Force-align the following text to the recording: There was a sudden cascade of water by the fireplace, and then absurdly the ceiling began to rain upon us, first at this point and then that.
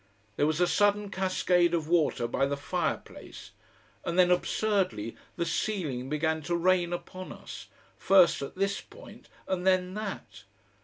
There 0.35 0.47
was 0.47 0.59
a 0.59 0.65
sudden 0.65 1.11
cascade 1.11 1.75
of 1.75 1.87
water 1.87 2.25
by 2.27 2.47
the 2.47 2.57
fireplace, 2.57 3.51
and 4.03 4.17
then 4.17 4.31
absurdly 4.31 5.15
the 5.35 5.45
ceiling 5.45 6.09
began 6.09 6.41
to 6.49 6.55
rain 6.55 6.91
upon 6.91 7.31
us, 7.31 7.67
first 7.97 8.41
at 8.41 8.55
this 8.55 8.81
point 8.81 9.29
and 9.47 9.63
then 9.67 9.93
that. 9.93 10.45